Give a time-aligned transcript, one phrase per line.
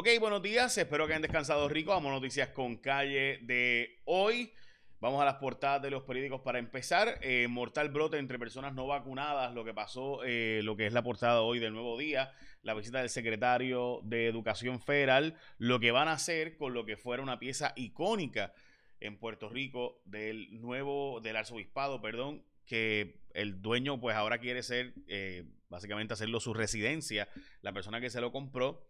[0.00, 1.90] Ok, buenos días, espero que hayan descansado rico.
[1.90, 4.50] Vamos a noticias con calle de hoy.
[4.98, 7.18] Vamos a las portadas de los periódicos para empezar.
[7.20, 11.02] Eh, mortal brote entre personas no vacunadas, lo que pasó, eh, lo que es la
[11.02, 12.32] portada hoy del nuevo día,
[12.62, 16.96] la visita del secretario de Educación Federal, lo que van a hacer con lo que
[16.96, 18.54] fuera una pieza icónica
[19.00, 24.94] en Puerto Rico del nuevo, del arzobispado, perdón, que el dueño pues ahora quiere ser,
[25.08, 27.28] eh, básicamente hacerlo su residencia,
[27.60, 28.86] la persona que se lo compró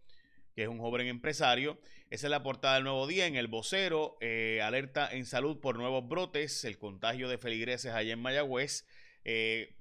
[0.54, 1.80] que es un joven empresario.
[2.10, 3.26] Esa es la portada del nuevo día.
[3.26, 8.12] En el vocero, eh, alerta en salud por nuevos brotes, el contagio de feligreses allá
[8.12, 8.86] en Mayagüez.
[9.24, 9.76] Eh,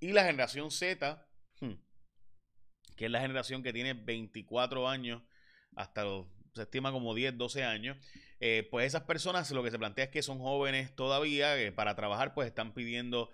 [0.00, 1.26] y la generación Z,
[1.60, 1.72] hmm,
[2.96, 5.22] que es la generación que tiene 24 años
[5.74, 7.96] hasta los, se estima como 10, 12 años.
[8.40, 12.34] Eh, pues esas personas lo que se plantea es que son jóvenes todavía, para trabajar
[12.34, 13.30] pues están pidiendo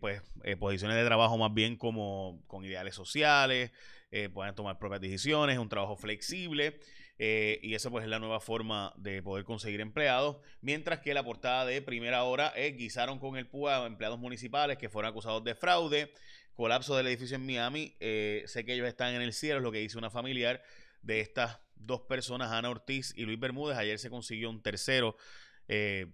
[0.00, 0.22] pues
[0.58, 3.70] posiciones de trabajo más bien como con ideales sociales,
[4.16, 6.78] eh, pueden tomar propias decisiones, un trabajo flexible.
[7.18, 10.36] Eh, y esa pues es la nueva forma de poder conseguir empleados.
[10.60, 14.88] Mientras que la portada de primera hora es guisaron con el PUA empleados municipales que
[14.88, 16.12] fueron acusados de fraude,
[16.54, 17.96] colapso del edificio en Miami.
[17.98, 20.62] Eh, sé que ellos están en el cielo, es lo que dice una familiar
[21.02, 23.76] de estas dos personas, Ana Ortiz y Luis Bermúdez.
[23.78, 25.16] Ayer se consiguió un tercero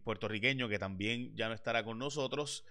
[0.05, 2.65] puertorriqueño que también ya no estará con nosotros.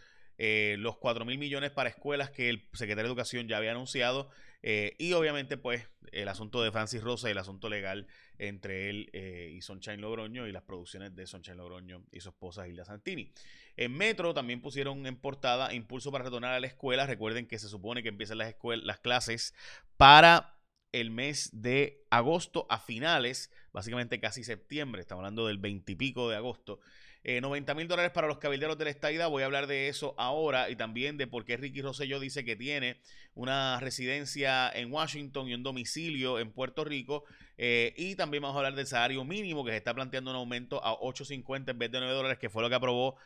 [0.77, 4.29] Los 4 mil millones para escuelas que el secretario de Educación ya había anunciado
[4.61, 9.09] eh, y obviamente, pues, el asunto de Francis Rosa y el asunto legal entre él
[9.13, 13.31] eh, y Sunshine Logroño y las producciones de Sunshine Logroño y su esposa Hilda Santini.
[13.77, 17.05] En Metro también pusieron en portada impulso para retornar a la escuela.
[17.05, 19.53] Recuerden que se supone que empiezan las, las clases
[19.97, 20.57] para
[20.91, 26.29] el mes de agosto a finales, básicamente casi septiembre, estamos hablando del 20 y pico
[26.29, 26.79] de agosto.
[27.23, 29.29] 90 eh, mil dólares para los cabilderos de la estadidad.
[29.29, 32.55] Voy a hablar de eso ahora y también de por qué Ricky Rosselló dice que
[32.55, 32.97] tiene
[33.35, 37.25] una residencia en Washington y un domicilio en Puerto Rico.
[37.57, 40.83] Eh, y también vamos a hablar del salario mínimo que se está planteando un aumento
[40.83, 43.17] a 8.50 en vez de 9 dólares, que fue lo que aprobó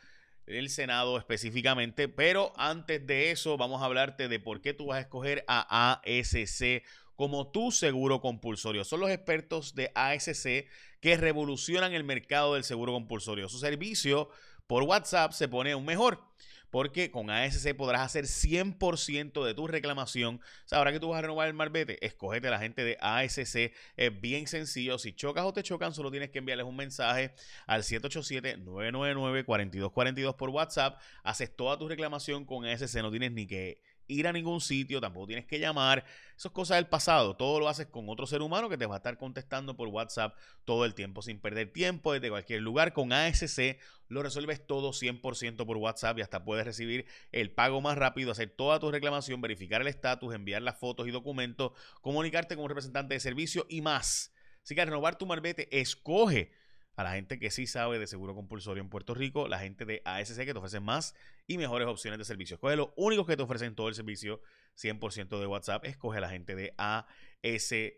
[0.46, 2.08] el Senado específicamente.
[2.08, 6.00] Pero antes de eso, vamos a hablarte de por qué tú vas a escoger a
[6.02, 6.82] ASC
[7.16, 8.84] como tu seguro compulsorio.
[8.84, 10.66] Son los expertos de ASC
[11.00, 13.48] que revolucionan el mercado del seguro compulsorio.
[13.48, 14.28] Su servicio
[14.66, 16.22] por WhatsApp se pone aún mejor.
[16.70, 20.40] Porque con ASC podrás hacer 100% de tu reclamación.
[20.64, 22.98] O sea, ahora que tú vas a renovar el marbete, escogete a la gente de
[23.00, 23.72] ASC.
[23.96, 24.98] Es bien sencillo.
[24.98, 27.32] Si chocas o te chocan, solo tienes que enviarles un mensaje
[27.68, 31.00] al 787-999-4242 por WhatsApp.
[31.22, 32.96] Haces toda tu reclamación con ASC.
[32.96, 36.04] No tienes ni que ir a ningún sitio, tampoco tienes que llamar.
[36.36, 37.36] Eso es cosa del pasado.
[37.36, 40.36] Todo lo haces con otro ser humano que te va a estar contestando por WhatsApp
[40.64, 42.92] todo el tiempo, sin perder tiempo desde cualquier lugar.
[42.92, 43.78] Con ASC
[44.08, 48.50] lo resuelves todo 100% por WhatsApp y hasta puedes recibir el pago más rápido, hacer
[48.50, 53.14] toda tu reclamación, verificar el estatus, enviar las fotos y documentos, comunicarte con un representante
[53.14, 54.32] de servicio y más.
[54.62, 56.52] Así que renovar tu marbete, escoge
[56.96, 60.02] a la gente que sí sabe de seguro compulsorio en Puerto Rico, la gente de
[60.04, 61.14] ASC que te ofrece más
[61.46, 62.54] y mejores opciones de servicio.
[62.54, 64.40] Escoge los únicos que te ofrecen todo el servicio
[64.76, 67.94] 100% de WhatsApp, escoge a la gente de ASC.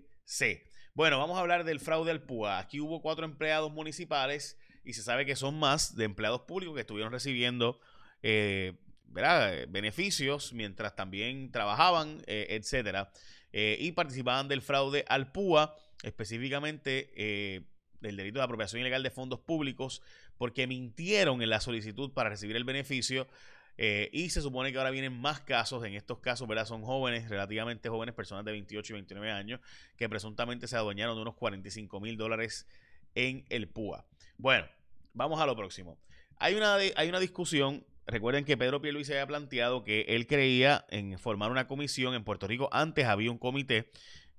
[0.94, 2.58] Bueno, vamos a hablar del fraude al PUA.
[2.58, 6.80] Aquí hubo cuatro empleados municipales y se sabe que son más de empleados públicos que
[6.80, 7.78] estuvieron recibiendo
[8.22, 8.78] eh,
[9.68, 13.10] beneficios mientras también trabajaban, eh, etcétera,
[13.52, 17.66] eh, y participaban del fraude al PUA, específicamente
[18.00, 20.02] del delito de apropiación ilegal de fondos públicos
[20.38, 23.26] porque mintieron en la solicitud para recibir el beneficio.
[23.78, 25.84] Eh, y se supone que ahora vienen más casos.
[25.84, 26.66] En estos casos, ¿verdad?
[26.66, 29.60] Son jóvenes, relativamente jóvenes, personas de 28 y 29 años,
[29.96, 32.66] que presuntamente se adueñaron de unos 45 mil dólares
[33.14, 34.04] en el PUA.
[34.38, 34.66] Bueno,
[35.12, 35.98] vamos a lo próximo.
[36.38, 37.84] Hay una, hay una discusión.
[38.06, 42.46] Recuerden que Pedro Pierluisi había planteado que él creía en formar una comisión en Puerto
[42.46, 42.68] Rico.
[42.72, 43.90] Antes había un comité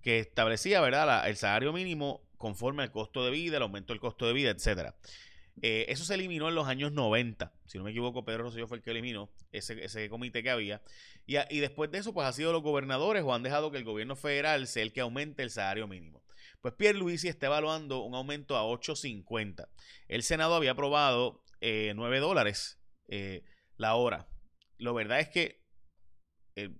[0.01, 4.27] que establecía, ¿verdad?, el salario mínimo conforme al costo de vida, el aumento del costo
[4.27, 4.95] de vida, etcétera.
[5.61, 7.51] Eh, eso se eliminó en los años 90.
[7.65, 10.81] Si no me equivoco, Pedro Rosselló fue el que eliminó ese, comité que había.
[11.25, 14.15] Y, después de eso, pues ha sido los gobernadores o han dejado que el gobierno
[14.15, 16.23] federal sea el que aumente el salario mínimo.
[16.61, 19.67] Pues Pierre Luisi está evaluando un aumento a 8.50.
[20.07, 23.43] El Senado había aprobado 9 eh, dólares eh,
[23.77, 24.27] la hora.
[24.77, 25.63] Lo verdad es que,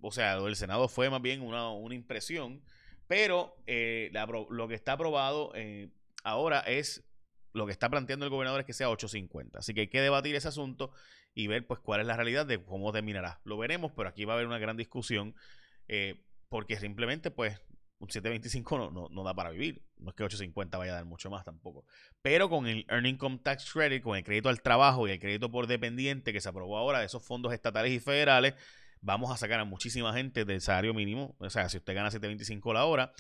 [0.02, 2.64] o sea, el Senado fue más bien una, una impresión
[3.07, 4.12] pero eh,
[4.50, 5.89] lo que está aprobado eh,
[6.24, 7.04] ahora es,
[7.54, 9.57] lo que está planteando el gobernador es que sea 8.50.
[9.57, 10.92] Así que hay que debatir ese asunto
[11.33, 13.39] y ver pues cuál es la realidad de cómo terminará.
[13.44, 15.36] Lo veremos, pero aquí va a haber una gran discusión
[15.88, 17.62] eh, porque simplemente pues
[18.00, 19.81] un 725 no, no, da para vivir.
[19.98, 21.86] No es que 850 vaya a dar mucho más tampoco.
[22.21, 25.50] Pero con el Earning Income Tax Credit, con el crédito al trabajo y el crédito
[25.50, 28.54] por dependiente que se aprobó ahora de esos fondos estatales y federales,
[29.02, 31.36] vamos a sacar a muchísima gente del salario mínimo.
[31.40, 33.14] O sea, si usted gana 7.25 la hora,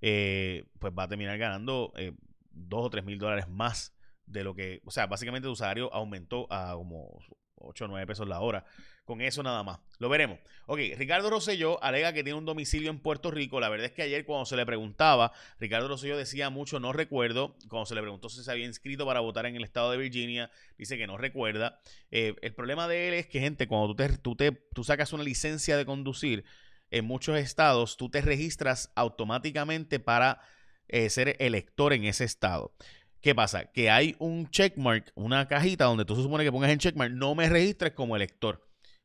[0.00, 2.12] eh, pues va a terminar ganando eh,
[2.50, 3.94] dos o tres mil dólares más
[4.26, 7.18] de lo que, o sea, básicamente tu salario aumentó a como
[7.64, 8.64] 8 o 9 pesos la hora.
[9.04, 9.80] Con eso nada más.
[9.98, 10.38] Lo veremos.
[10.66, 13.60] Ok, Ricardo Rosselló alega que tiene un domicilio en Puerto Rico.
[13.60, 17.56] La verdad es que ayer cuando se le preguntaba, Ricardo Rosselló decía mucho, no recuerdo.
[17.68, 20.50] Cuando se le preguntó si se había inscrito para votar en el estado de Virginia,
[20.78, 21.80] dice que no recuerda.
[22.10, 25.12] Eh, el problema de él es que, gente, cuando tú, te, tú, te, tú sacas
[25.12, 26.44] una licencia de conducir,
[26.90, 30.40] en muchos estados tú te registras automáticamente para
[30.88, 32.72] eh, ser elector en ese estado.
[33.24, 33.72] ¿Qué pasa?
[33.72, 37.34] Que hay un checkmark, una cajita donde tú se supone que pongas en checkmark, no
[37.34, 38.64] me registres como elector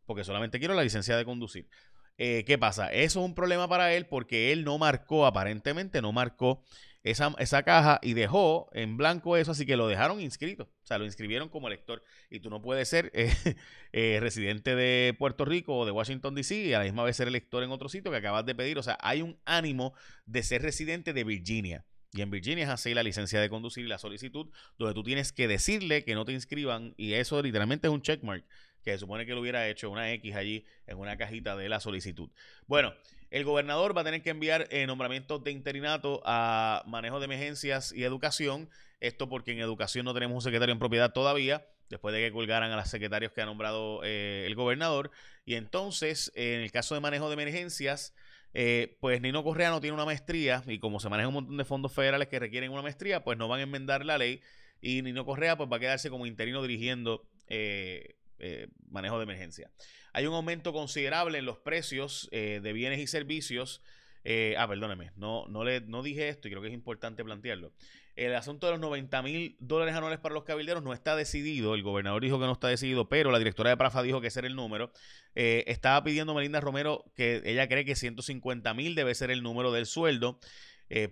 [0.10, 1.70] porque solamente quiero la licencia de conducir.
[2.18, 2.92] Eh, ¿Qué pasa?
[2.92, 6.64] Eso es un problema para él porque él no marcó, aparentemente no marcó
[7.04, 10.64] esa, esa, caja y dejó en blanco eso, así que lo dejaron inscrito.
[10.64, 12.04] O sea, lo inscribieron como elector.
[12.32, 13.32] Y tú no puedes ser eh,
[13.94, 16.56] eh, residente de Puerto Rico o de Washington, D.C.
[16.56, 18.80] y a la misma vez ser elector en otro sitio que acabas de pedir.
[18.80, 19.94] O sea, hay un ánimo
[20.26, 21.86] de ser residente de Virginia.
[22.12, 24.48] Y en Virginia es así la licencia de conducir y la solicitud,
[24.78, 26.96] donde tú tienes que decirle que no te inscriban.
[26.98, 28.44] Y eso literalmente es un checkmark
[28.84, 31.80] que se supone que lo hubiera hecho una X allí en una cajita de la
[31.80, 32.30] solicitud.
[32.66, 32.94] Bueno,
[33.30, 37.92] el gobernador va a tener que enviar eh, nombramientos de interinato a manejo de emergencias
[37.92, 38.70] y educación.
[39.00, 42.72] Esto porque en educación no tenemos un secretario en propiedad todavía, después de que colgaran
[42.72, 45.12] a los secretarios que ha nombrado eh, el gobernador.
[45.46, 48.14] Y entonces, en el caso de manejo de emergencias,
[48.54, 51.66] eh, pues Nino Correa no tiene una maestría y como se maneja un montón de
[51.66, 54.42] fondos federales que requieren una maestría, pues no van a enmendar la ley
[54.82, 59.72] y Nino Correa pues va a quedarse como interino dirigiendo eh, eh, manejo de emergencia.
[60.14, 63.82] Hay un aumento considerable en los precios eh, de bienes y servicios.
[64.24, 67.72] Eh, ah, perdóneme, no, no, le, no dije esto y creo que es importante plantearlo.
[68.16, 71.74] El asunto de los 90 mil dólares anuales para los cabilderos no está decidido.
[71.74, 74.40] El gobernador dijo que no está decidido, pero la directora de Prafa dijo que ese
[74.40, 74.92] era el número.
[75.36, 79.86] estaba pidiendo Melinda Romero que ella cree que 150 mil debe ser el número del
[79.86, 80.40] sueldo.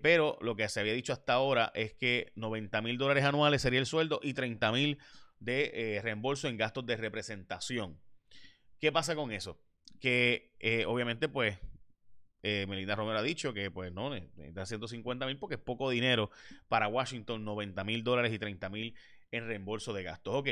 [0.01, 3.79] pero lo que se había dicho hasta ahora es que 90 mil dólares anuales sería
[3.79, 4.97] el sueldo y 30 mil
[5.39, 7.99] de eh, reembolso en gastos de representación.
[8.79, 9.59] ¿Qué pasa con eso?
[9.99, 11.57] Que eh, obviamente, pues,
[12.47, 16.29] eh, Melinda Romero ha dicho que, pues, no, necesita 150 mil porque es poco dinero
[16.67, 18.95] para Washington, 90 mil dólares y 30 mil
[19.31, 20.35] en reembolso de gastos.
[20.35, 20.49] Ok,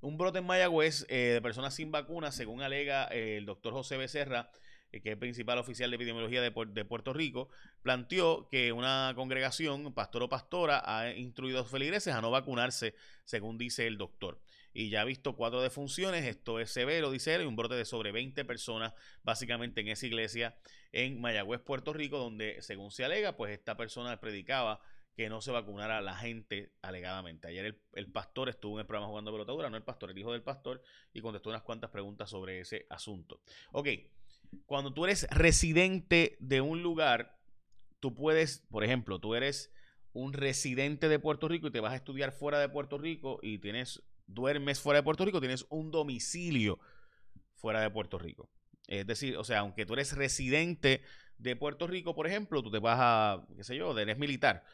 [0.00, 4.50] un brote en Mayagüez de personas sin vacunas, según alega el doctor José Becerra,
[5.00, 6.50] que es principal oficial de epidemiología de,
[6.84, 7.48] Puerto Rico,
[7.82, 12.94] planteó que una congregación, pastor o pastora, ha instruido a los feligreses a no vacunarse,
[13.24, 14.38] según dice el doctor.
[14.72, 17.84] Y ya ha visto cuatro defunciones, esto es severo, dice él, y un brote de
[17.84, 20.56] sobre 20 personas, básicamente en esa iglesia
[20.92, 24.80] en Mayagüez, Puerto Rico, donde, según se alega, pues esta persona predicaba
[25.14, 27.48] que no se vacunara la gente alegadamente.
[27.48, 30.42] Ayer el, pastor estuvo en el programa jugando pelotadura, no el pastor, el hijo del
[30.42, 30.82] pastor,
[31.12, 33.40] y contestó unas cuantas preguntas sobre ese asunto.
[33.72, 33.88] Ok,
[34.66, 37.38] cuando tú eres residente de un lugar,
[38.00, 39.72] tú puedes, por ejemplo, tú eres
[40.12, 43.58] un residente de Puerto Rico y te vas a estudiar fuera de Puerto Rico y
[43.58, 46.78] tienes, duermes fuera de Puerto Rico, tienes un domicilio
[47.54, 48.50] fuera de Puerto Rico.
[48.88, 51.02] Es decir, o sea, aunque tú eres residente
[51.38, 54.64] de Puerto Rico, por ejemplo, tú te vas a, qué sé yo, eres militar,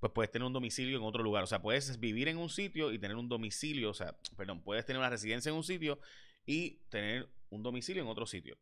[0.00, 1.44] pues puedes tener un domicilio en otro lugar.
[1.44, 4.84] O sea, puedes vivir en un sitio y tener un domicilio, o sea, perdón, puedes
[4.86, 5.98] tener una residencia en un sitio
[6.46, 8.56] y tener un domicilio en otro sitio.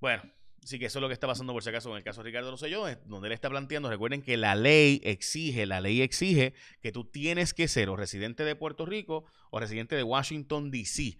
[0.00, 0.22] Bueno,
[0.64, 2.28] sí que eso es lo que está pasando por si acaso en el caso de
[2.28, 6.92] Ricardo Rosselló, donde él está planteando, recuerden que la ley exige, la ley exige que
[6.92, 11.18] tú tienes que ser o residente de Puerto Rico o residente de Washington, D.C.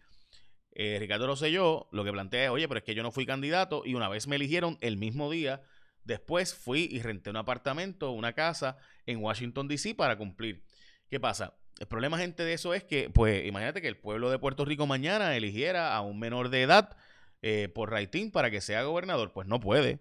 [0.73, 3.83] Eh, Ricardo Rosselló lo que plantea es, oye, pero es que yo no fui candidato
[3.85, 5.63] y una vez me eligieron el mismo día,
[6.05, 8.77] después fui y renté un apartamento, una casa
[9.07, 9.95] en Washington, D.C.
[9.95, 10.65] para cumplir.
[11.09, 11.55] ¿Qué pasa?
[11.79, 14.87] El problema, gente, de eso es que, pues, imagínate que el pueblo de Puerto Rico
[14.87, 16.97] mañana eligiera a un menor de edad
[17.43, 20.01] eh, por rating para que sea gobernador, pues no puede.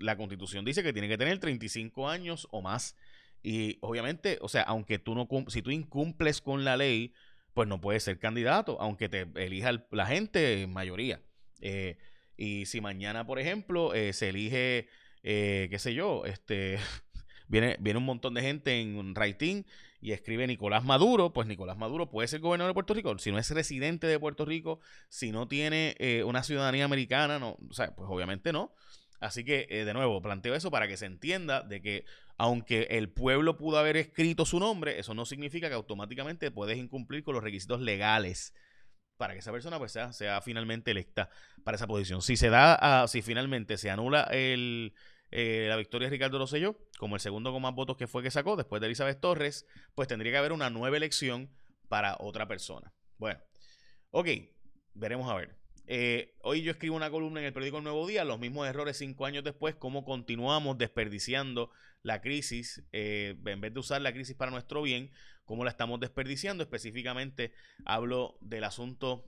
[0.00, 2.96] La constitución dice que tiene que tener 35 años o más.
[3.42, 7.12] Y obviamente, o sea, aunque tú no, si tú incumples con la ley,
[7.54, 11.20] pues no puedes ser candidato, aunque te elija la gente en mayoría.
[11.60, 11.98] Eh,
[12.36, 14.88] y si mañana, por ejemplo, eh, se elige,
[15.22, 16.78] qué sé yo, este,
[17.48, 19.64] viene, viene un montón de gente en rating
[20.00, 23.38] y escribe Nicolás Maduro, pues Nicolás Maduro puede ser gobernador de Puerto Rico, si no
[23.38, 27.94] es residente de Puerto Rico, si no tiene eh, una ciudadanía americana, no, o sea,
[27.94, 28.74] pues obviamente no.
[29.20, 32.04] Así que, eh, de nuevo, planteo eso para que se entienda de que
[32.38, 37.22] aunque el pueblo pudo haber escrito su nombre, eso no significa que automáticamente puedes incumplir
[37.22, 38.54] con los requisitos legales
[39.18, 41.28] para que esa persona pues sea, sea finalmente electa
[41.62, 42.22] para esa posición.
[42.22, 44.94] Si se da, si finalmente se anula el,
[45.30, 48.30] eh, la victoria de Ricardo Rosselló, como el segundo con más votos que fue que
[48.30, 51.50] sacó después de Elizabeth Torres, pues tendría que haber una nueva elección
[51.88, 52.92] para otra persona.
[53.18, 53.40] Bueno,
[54.10, 54.28] ok,
[54.94, 55.56] veremos a ver.
[55.86, 59.26] eh, hoy yo escribo una columna en el periódico Nuevo Día, los mismos errores cinco
[59.26, 61.70] años después, cómo continuamos desperdiciando
[62.02, 65.10] la crisis, eh, en vez de usar la crisis para nuestro bien,
[65.44, 66.62] cómo la estamos desperdiciando.
[66.62, 67.52] Específicamente
[67.84, 69.24] hablo del asunto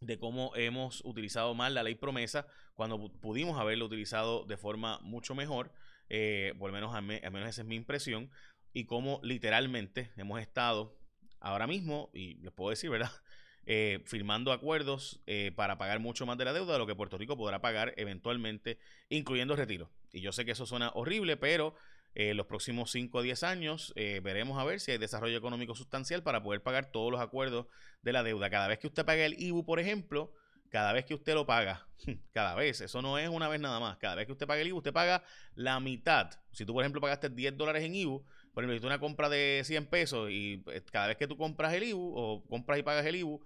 [0.00, 2.46] de cómo hemos utilizado mal la ley promesa
[2.76, 5.72] cuando pudimos haberlo utilizado de forma mucho mejor,
[6.08, 8.30] eh, por lo menos al menos esa es mi impresión,
[8.76, 11.00] y cómo literalmente hemos estado
[11.40, 13.10] ahora mismo, y les puedo decir, ¿verdad?
[13.68, 17.18] Eh, firmando acuerdos eh, para pagar mucho más de la deuda de lo que Puerto
[17.18, 18.78] Rico podrá pagar eventualmente,
[19.08, 19.90] incluyendo retiro.
[20.12, 21.74] Y yo sé que eso suena horrible, pero
[22.14, 26.22] eh, los próximos 5 o 10 años veremos a ver si hay desarrollo económico sustancial
[26.22, 27.66] para poder pagar todos los acuerdos
[28.02, 28.50] de la deuda.
[28.50, 30.32] Cada vez que usted pague el IBU, por ejemplo,
[30.70, 31.86] cada vez que usted lo paga,
[32.32, 34.68] cada vez, eso no es una vez nada más, cada vez que usted pague el
[34.68, 35.22] IBU, usted paga
[35.54, 36.30] la mitad.
[36.52, 39.28] Si tú, por ejemplo, pagaste 10 dólares en IBU, por ejemplo, si tú una compra
[39.28, 43.04] de 100 pesos y cada vez que tú compras el IBU o compras y pagas
[43.06, 43.42] el IBU,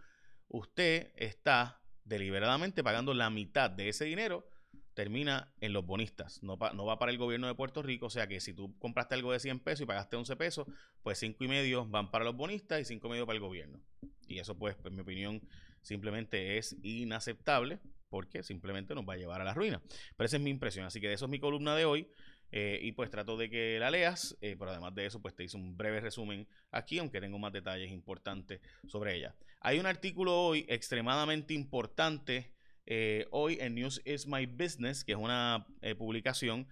[0.49, 4.49] usted está deliberadamente pagando la mitad de ese dinero,
[4.95, 8.27] termina en los bonistas, no, no va para el gobierno de Puerto Rico, o sea
[8.27, 10.67] que si tú compraste algo de 100 pesos y pagaste 11 pesos,
[11.03, 13.81] pues 5 y medio van para los bonistas y 5 y medio para el gobierno.
[14.27, 15.41] Y eso pues, en mi opinión,
[15.83, 19.81] simplemente es inaceptable porque simplemente nos va a llevar a la ruina.
[20.17, 22.09] Pero esa es mi impresión, así que de eso es mi columna de hoy.
[22.53, 25.45] Eh, y pues trato de que la leas, eh, pero además de eso, pues te
[25.45, 29.37] hice un breve resumen aquí, aunque tengo más detalles importantes sobre ella.
[29.61, 32.53] Hay un artículo hoy extremadamente importante,
[32.87, 36.67] eh, hoy en News is My Business, que es una publicación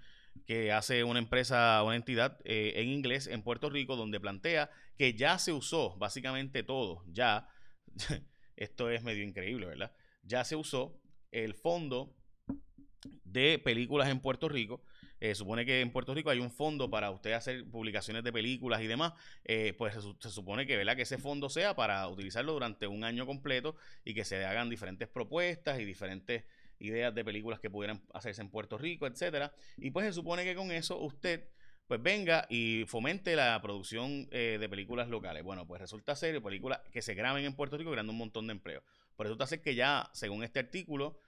[0.46, 5.38] que hace una empresa, una entidad en inglés en Puerto Rico, donde plantea que ya
[5.38, 7.48] se usó básicamente todo, ya,
[8.58, 9.92] esto es medio increíble, ¿verdad?
[10.22, 11.00] Ya se usó
[11.30, 12.14] el fondo
[13.24, 14.82] de películas en Puerto Rico
[15.20, 18.80] eh, supone que en Puerto Rico hay un fondo para usted hacer publicaciones de películas
[18.82, 20.94] y demás, eh, pues se, supone que, ¿verdad?
[20.94, 23.74] que ese fondo sea para utilizarlo durante un año completo
[24.04, 26.44] y que se hagan diferentes propuestas y diferentes
[26.78, 29.52] ideas de películas que pudieran hacerse en Puerto Rico, etcétera.
[29.76, 31.48] Y pues se supone que con eso usted
[31.88, 35.42] pues venga y fomente la producción eh, de películas locales.
[35.42, 38.52] Bueno, pues resulta ser películas que se graben en Puerto Rico creando un montón de
[38.52, 38.84] empleo.
[39.16, 41.18] Por resulta ser que ya, según este artículo,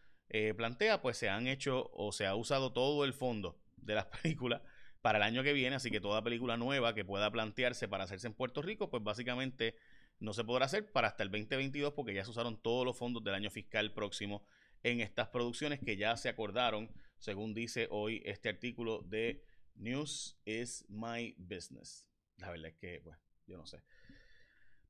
[0.57, 4.63] plantea, pues se han hecho o se ha usado todo el fondo de las películas
[5.03, 8.27] para el año que viene, así que toda película nueva que pueda plantearse para hacerse
[8.27, 9.75] en Puerto Rico, pues básicamente
[10.19, 13.25] no se podrá hacer para hasta el 2022 porque ya se usaron todos los fondos
[13.25, 14.45] del año fiscal próximo
[14.83, 19.43] en estas producciones que ya se acordaron, según dice hoy este artículo de
[19.81, 22.07] News is My Business.
[22.37, 23.83] La verdad es que, pues, yo no sé.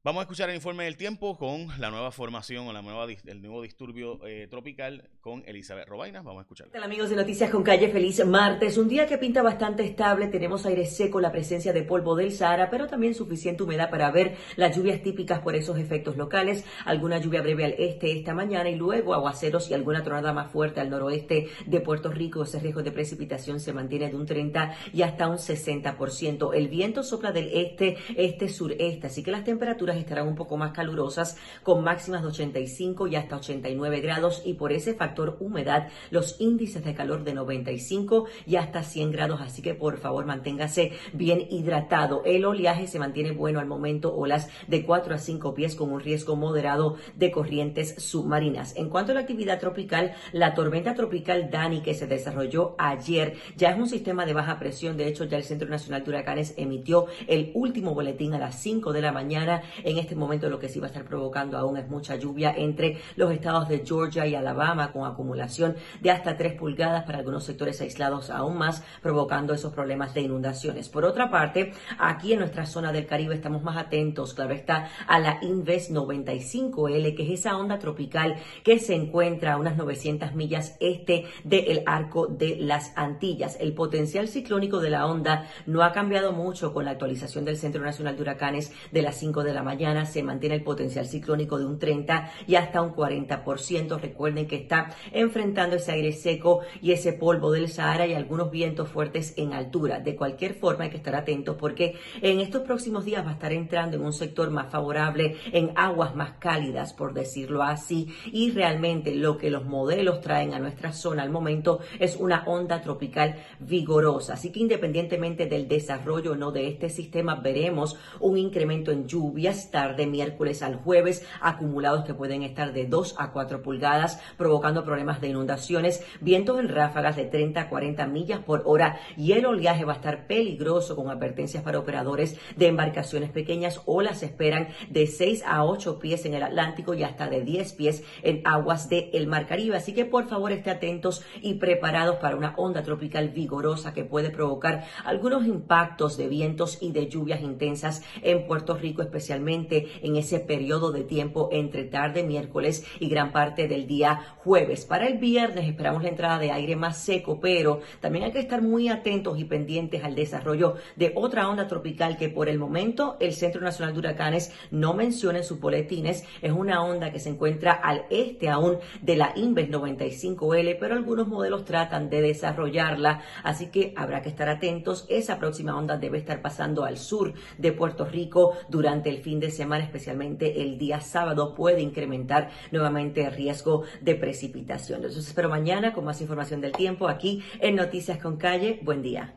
[0.03, 3.43] Vamos a escuchar el informe del tiempo con la nueva formación o la nueva, el
[3.43, 6.23] nuevo disturbio eh, tropical con Elizabeth Robaina.
[6.23, 6.69] Vamos a escuchar.
[6.75, 8.79] Hola amigos de Noticias con Calle, feliz martes.
[8.79, 12.71] Un día que pinta bastante estable, tenemos aire seco, la presencia de polvo del Sahara,
[12.71, 16.65] pero también suficiente humedad para ver las lluvias típicas por esos efectos locales.
[16.87, 20.81] Alguna lluvia breve al este esta mañana y luego aguaceros y alguna tronada más fuerte
[20.81, 22.45] al noroeste de Puerto Rico.
[22.45, 26.55] Ese riesgo de precipitación se mantiene de un 30 y hasta un 60%.
[26.55, 30.73] El viento sopla del este, este, sureste, así que las temperaturas estarán un poco más
[30.73, 36.41] calurosas con máximas de 85 y hasta 89 grados y por ese factor humedad los
[36.41, 41.47] índices de calor de 95 y hasta 100 grados, así que por favor manténgase bien
[41.51, 42.23] hidratado.
[42.25, 46.01] El oleaje se mantiene bueno al momento, olas de 4 a 5 pies con un
[46.01, 48.77] riesgo moderado de corrientes submarinas.
[48.77, 53.71] En cuanto a la actividad tropical, la tormenta tropical Dani que se desarrolló ayer ya
[53.71, 57.07] es un sistema de baja presión, de hecho ya el Centro Nacional de Huracanes emitió
[57.27, 60.81] el último boletín a las 5 de la mañana en este momento lo que sí
[60.81, 64.93] va a estar provocando aún es mucha lluvia entre los estados de Georgia y Alabama
[64.93, 70.15] con acumulación de hasta 3 pulgadas para algunos sectores aislados aún más provocando esos problemas
[70.15, 70.89] de inundaciones.
[70.89, 75.19] Por otra parte, aquí en nuestra zona del Caribe estamos más atentos, claro está, a
[75.19, 80.77] la Inves 95L, que es esa onda tropical que se encuentra a unas 900 millas
[80.81, 83.57] este del arco de las Antillas.
[83.61, 87.83] El potencial ciclónico de la onda no ha cambiado mucho con la actualización del Centro
[87.83, 89.70] Nacional de Huracanes de las 5 de la mañana
[90.05, 94.01] se mantiene el potencial ciclónico de un 30 y hasta un 40%.
[94.01, 98.89] Recuerden que está enfrentando ese aire seco y ese polvo del Sahara y algunos vientos
[98.89, 100.01] fuertes en altura.
[100.01, 103.53] De cualquier forma hay que estar atentos porque en estos próximos días va a estar
[103.53, 109.15] entrando en un sector más favorable, en aguas más cálidas, por decirlo así, y realmente
[109.15, 114.35] lo que los modelos traen a nuestra zona al momento es una onda tropical vigorosa.
[114.35, 119.60] Así que independientemente del desarrollo o no de este sistema, veremos un incremento en lluvias
[119.61, 124.85] lluvias tarde miércoles al jueves, acumulados que pueden estar de 2 a 4 pulgadas, provocando
[124.85, 129.47] problemas de inundaciones, vientos en ráfagas de 30 a 40 millas por hora y el
[129.47, 133.83] oleaje va a estar peligroso con advertencias para operadores de embarcaciones pequeñas.
[133.87, 138.03] Olas esperan de 6 a 8 pies en el Atlántico y hasta de 10 pies
[138.23, 139.77] en aguas del Mar Caribe.
[139.77, 144.31] Así que por favor esté atentos y preparados para una onda tropical vigorosa que puede
[144.31, 150.39] provocar algunos impactos de vientos y de lluvias intensas en Puerto Rico, especialmente en ese
[150.41, 154.85] periodo de tiempo entre tarde miércoles y gran parte del día jueves.
[154.85, 158.63] Para el viernes esperamos la entrada de aire más seco, pero también hay que estar
[158.63, 163.33] muy atentos y pendientes al desarrollo de otra onda tropical que por el momento el
[163.33, 166.25] Centro Nacional de Huracanes no menciona en sus boletines.
[166.43, 171.27] Es una onda que se encuentra al este aún de la Inves 95L, pero algunos
[171.27, 175.07] modelos tratan de desarrollarla, así que habrá que estar atentos.
[175.09, 179.51] Esa próxima onda debe estar pasando al sur de Puerto Rico durante el fin de
[179.51, 184.99] semana, especialmente el día sábado, puede incrementar nuevamente el riesgo de precipitación.
[184.99, 188.79] Entonces espero mañana con más información del tiempo aquí en Noticias con Calle.
[188.83, 189.37] Buen día.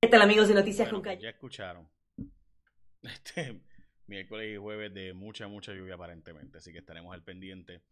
[0.00, 1.22] ¿Qué tal amigos de Noticias con Calle?
[1.22, 1.88] Ya escucharon.
[3.02, 3.60] Este
[4.06, 7.82] miércoles y jueves de mucha, mucha lluvia aparentemente, así que estaremos al pendiente.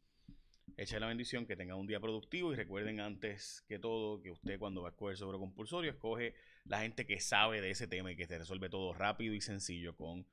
[0.76, 4.58] Echa la bendición, que tengan un día productivo y recuerden antes que todo que usted
[4.58, 8.16] cuando va a escoger sobre compulsorio escoge la gente que sabe de ese tema y
[8.16, 10.26] que te resuelve todo rápido y sencillo con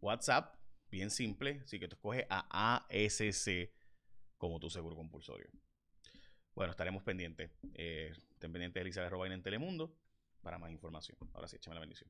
[0.00, 0.54] WhatsApp,
[0.94, 3.70] bien simple, así que tú escoges a ASC
[4.38, 5.48] como tu seguro compulsorio.
[6.54, 7.50] Bueno, estaremos pendientes.
[7.74, 9.92] Eh, estén pendientes de Elizabeth Robaina en Telemundo
[10.40, 11.18] para más información.
[11.34, 12.08] Ahora sí, échame la bendición.